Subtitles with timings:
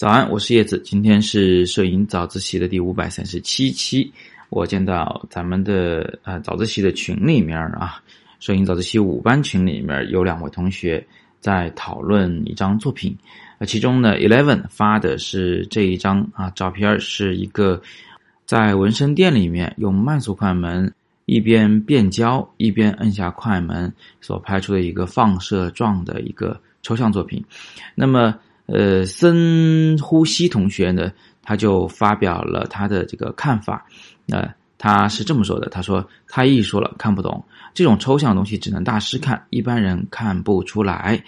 [0.00, 0.80] 早安，我是叶子。
[0.82, 4.10] 今天是摄影早自习的第五百三十七期。
[4.48, 8.02] 我见到咱们的呃早自习的群里面啊，
[8.38, 11.06] 摄影早自习五班群里面有两位同学
[11.38, 13.14] 在讨论一张作品。
[13.58, 17.82] 呃，其中呢，Eleven 发的是这一张啊照片，是一个
[18.46, 20.90] 在纹身店里面用慢速快门
[21.26, 23.92] 一边变焦一边摁下快门
[24.22, 27.44] 所拍出的一个放射状的一个抽象作品。
[27.94, 28.34] 那么。
[28.72, 31.10] 呃，深呼吸同学呢，
[31.42, 33.84] 他就发表了他的这个看法。
[34.26, 41.22] 那他是这么说的：“他说太艺术了，看不懂这种抽象的东西，只能大师看，一般人看不出来。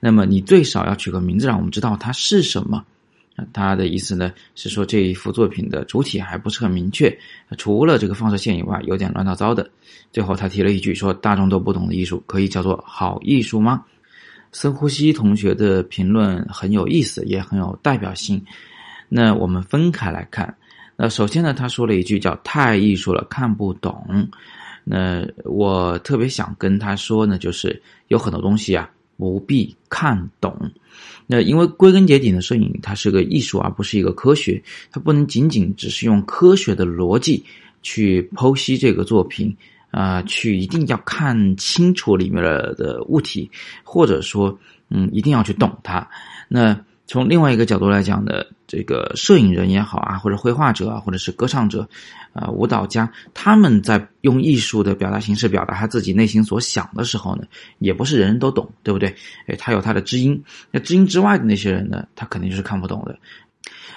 [0.00, 2.84] 那么你最少要取个名字，让我们知道它是什么。”
[3.52, 7.16] 他的意思呢是说这一幅作品的主体还不是很明确，
[7.56, 9.70] 除了这个放射线以外，有点乱糟糟的。
[10.12, 13.84] 最后他提了一句说：“大众都不懂的艺术，可以叫做好艺术吗？”
[14.52, 18.42] 深呼吸同学的评论很有意思，也很有代表性。
[19.08, 20.56] 那我们分开来看。
[20.96, 24.28] 那首先呢，他说了一句叫“太艺术了，看不懂”。
[24.82, 30.70] 那我特别想跟他说呢，就是有很多东西啊，不必看懂。
[31.26, 37.44] 那因为归根结底呢，摄影它是个艺术，而不是一个科学，它不能仅仅只是用科学的逻辑
[37.82, 39.56] 去剖析这个作品。
[39.90, 43.50] 啊，去一定要看清楚里面的的物体，
[43.84, 44.58] 或者说，
[44.90, 46.08] 嗯，一定要去懂它。
[46.48, 51.88] 那从另外一个角度来讲呢，这个摄影人也好啊，或者绘画者啊，或者是歌唱者，
[52.34, 57.44] 啊，舞蹈家，他们在用艺术的表达形式表达他自己内心所想的时候呢，
[57.78, 59.08] 也不是人人都懂，对不对？
[59.46, 63.18] 哎，他有他的知音，那知音之外的那些人呢，他肯定就是看不懂的。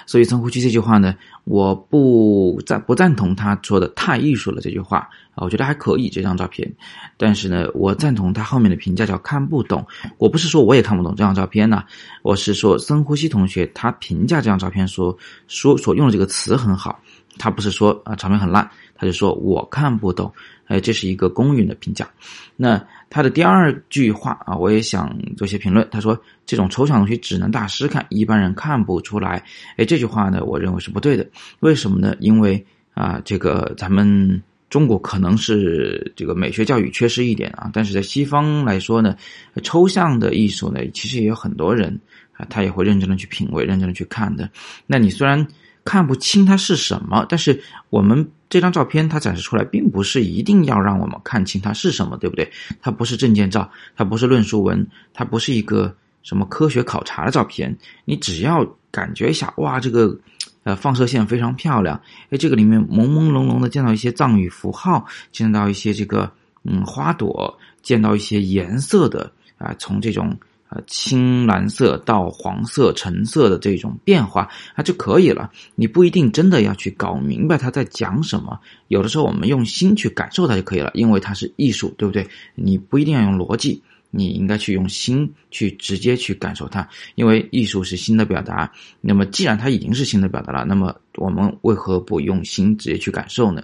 [0.06, 6.72] 所以，深呼吸这句话呢，我不赞不赞同他说的太艺术了这句话啊，我觉得还可以这张照片，
[7.18, 9.86] 但是呢，我赞同他后面的评价叫看不懂。
[10.18, 11.84] 我不是说我也看不懂这张照片呢，
[12.22, 17.00] 我是说深呼吸同学他评价这张照片说说所用的这个词很好，
[17.38, 20.34] 他不是说啊场面很烂，他就说我看不懂，
[20.68, 22.10] 哎，这是一个公允的评价。
[22.56, 22.82] 那。
[23.12, 25.86] 他的第二句话啊，我也想做些评论。
[25.92, 26.18] 他说
[26.48, 29.44] ：“这种抽象东西只能大师看，一般人看不出来。”
[29.76, 31.28] 哎，这句话呢，我认为是不对的。
[31.60, 32.16] 为什么呢？
[32.22, 39.14] 因为啊，这个咱们中国可能是这个美学教育缺失一点啊，但是在西方来说呢，
[39.62, 42.00] 抽象的艺术呢，其实也有很多人
[42.38, 44.50] 啊，他也会认真的去品味，认真的去看的。
[44.88, 45.46] 那你虽然
[45.84, 48.26] 看不清它是什么，但是我们。
[48.52, 52.52] 这张照片它展示出来，并不是一定要让我们看清它是什么，对不对？
[52.82, 57.76] 它不是证件照，它不是论述文，它不是一个什么科学考察的照片。
[58.04, 60.20] 你只要感觉一下，哇，这个
[60.64, 66.30] 呃放射线非常漂亮，哎，这个里面朦朦胧胧的见到一些藏语符号，见到一些这个
[66.64, 70.38] 嗯花朵，见到一些颜色的啊，从这种。
[70.74, 75.52] 呃，青蓝色到黄色、橙色的这种变化，那就可以了。
[75.76, 82.26] 你不一定真的要去搞明白他在讲什么，有的时候我们用心去感受它就可以了，因为它是艺术，对不对？
[82.56, 88.72] 你不一定要用逻辑，你应该去用心去直接去感受它，因为艺术是心的表达。
[89.02, 93.62] 那么，既然它已经是心的表达了，那么我们为何不用心直接去感受呢？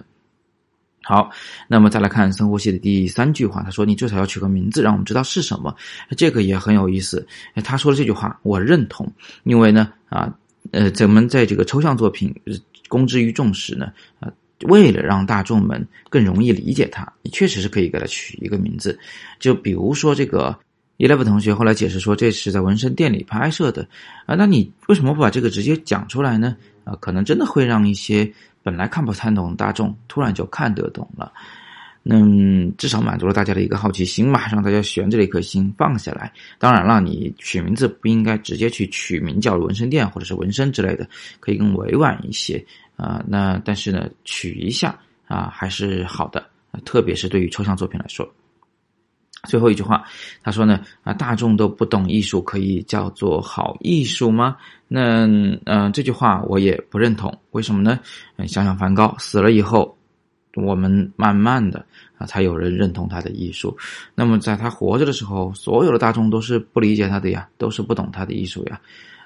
[1.04, 1.30] 好，
[1.68, 5.74] 那么再来看深呼吸的第三句话，他说：“你至少要取个名字，让我们知道是什么。”
[6.18, 7.26] 这个也很有意思。
[7.64, 9.10] 他说的这句话，我认同，
[9.44, 10.30] 因为呢，啊，
[10.70, 12.34] 呃，咱们在这个抽象作品
[12.88, 14.30] 公之于众时呢，啊，
[14.66, 18.98] 为了让大众们更容易理解它，你确实是可以给它取一个名字。
[19.38, 20.54] 就比如说这个
[20.98, 23.88] Eleven 同学后来解释说，这是在纹身店里拍摄的
[24.26, 26.56] 啊，那你为什么不把这个直接讲出来呢？
[26.84, 28.30] 啊，可能真的会让一些。
[28.60, 31.32] 本来看不太懂，大众突然就看得懂了，
[32.02, 36.30] 嗯，至少满足了大家的一个好奇心嘛，让大家悬着的一颗心放下来。
[36.58, 41.08] 当然了，你取名字不应该直接去取名叫纹身店或者是纹身之类的，
[41.40, 42.62] 可以更委婉一些
[42.96, 43.24] 啊。
[43.26, 44.98] 那但是呢，取一下
[45.28, 46.44] 啊还是好的，
[46.84, 48.28] 特别是对于抽象作品来说。
[49.48, 50.04] 最后一句话，
[50.42, 54.56] 他说呢啊，大众都不懂艺术，可以叫做好艺术吗？
[54.86, 55.26] 那
[55.64, 57.36] 嗯，这句话我也不认同。
[57.50, 57.98] 为什么呢？
[58.46, 59.96] 想想梵高死了以后，
[60.54, 61.84] 我们慢慢的
[62.18, 63.76] 啊，才有人认同他的艺术。
[64.14, 68.80] 那么在他活着的时候，所有的大众都是不理解他的呀，都是不懂他的艺术呀，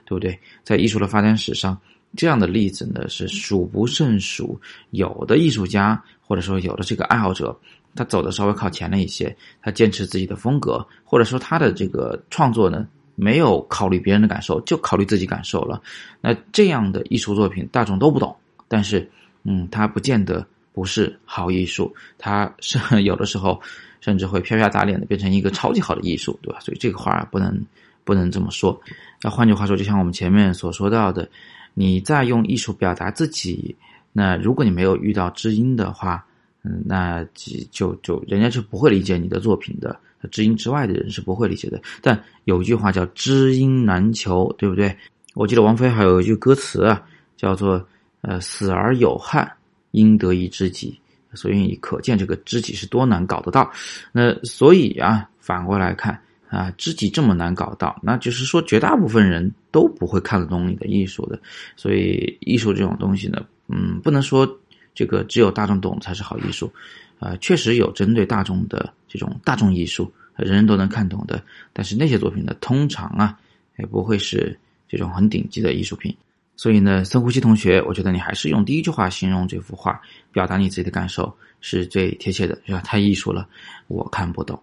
[0.07, 0.39] 对不对？
[0.63, 1.77] 在艺术的发展史上，
[2.17, 4.61] 这样的例子呢是数不胜数。
[4.91, 7.59] 有的艺术家或者说有的这个爱好者。
[7.94, 15.79] 他走的稍微靠前了一些，他坚持自己的风格，或者说他的这个创作呢，没有考虑别人的感受，就考虑自己感受了。
[16.19, 18.35] 那这样的艺术作品，大众都不懂，
[18.67, 19.06] 但是，
[19.44, 23.61] 嗯，他不见得不是好艺术，他是 有的时候
[24.00, 26.61] 甚至会飘飘打脸的变成一个超级好的艺术，对吧？
[26.61, 27.62] 所以这个话不能
[28.05, 28.81] 不能这么说。
[29.23, 31.29] 那换句话说，就像我们前面所说到的，
[31.75, 33.75] 你在用艺术表达自己，
[34.13, 36.25] 那如果你没有遇到知音的话，
[36.65, 37.25] 嗯，那
[37.71, 39.99] 就就人家就不会理解你的作品的。
[40.31, 41.83] 知音之外的人是不会理解的。
[42.01, 44.97] 但有一句话叫“知音难求”，对不对？
[45.35, 47.03] 我记得王菲还有一句歌词啊，
[47.37, 47.85] 叫做
[48.23, 49.51] “呃，死而有憾，
[49.91, 50.97] 应得一知己”。
[51.35, 53.69] 所以你可见这个知己是多难搞得到。
[54.13, 56.21] 那所以啊，反过来看
[56.53, 61.41] 啊，知己这么难搞到，那就是说绝大部分人都不会看得懂你的艺术的。
[61.77, 64.47] 所以艺术这种东西呢，嗯，不能说
[64.95, 66.71] 这个只有大众懂才是好艺术。
[67.19, 71.43] 啊，确实有针对大众的这种大众艺术，人人都能看懂的。
[71.73, 73.39] 但是那些作品呢，通常啊，
[73.79, 76.15] 也不会是这种很顶级的艺术品。
[76.55, 79.99] 所以呢，深呼吸同学，我觉得你还是用第一句话形容这幅画，
[80.33, 82.81] 表达你自己的感受是最贴切的，是吧？
[82.81, 83.49] 太艺术了，
[83.87, 84.61] 我看不懂。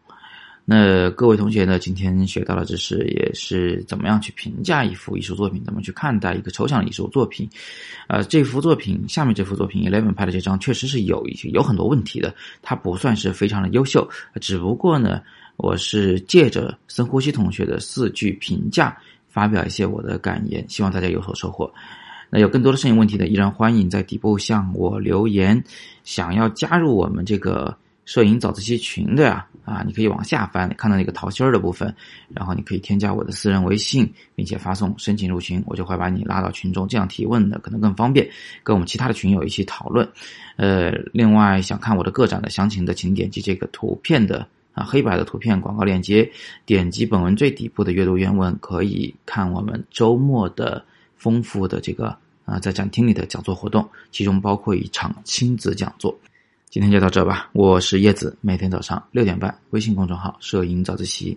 [0.71, 1.80] 那各位同学呢？
[1.80, 7.50] 今天学到了知识，也是怎么样去评价一幅艺术作品，怎么去看待一个抽象的艺术作品。
[8.07, 14.07] 呃，这幅作品下面这幅作品 Eleven 拍的这张确实是有一些有很多问题的，它不算是非常的优秀。
[14.39, 15.24] 只不过呢，
[15.57, 18.95] 我是借着深呼吸同学的四句评价，
[19.27, 21.74] 发表一些我的感言，希望大家有所收获。
[22.30, 25.63] 那有更多的摄影问题呢，依然欢迎在底部向我留言。
[26.04, 27.75] 想要加入我们这个。
[28.10, 31.94] 摄影早自习群的呀，啊，你可以往下翻，看到那个桃心儿的部分，
[32.34, 38.28] 然后你可以添加我的私人微信，并且发送申请入群，我就会把你拉到群中，这样提问的可能更方便，
[38.64, 40.10] 跟我们其他的群友一起讨论。
[40.56, 46.28] 呃，另外想看我的个展的详情的，请点击这个图片的啊黑白的图片广告链接，
[46.66, 50.84] 点击本文最底部的阅读原文，可以看我们周末的
[51.16, 56.20] 丰富的这个啊在展厅里的讲座活动，其中包括一场亲子讲座。
[56.69, 61.36] 今天就到这吧，我是叶子，每天早上六点半，微信公众号“摄影早自习”，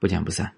[0.00, 0.52] 不见不散。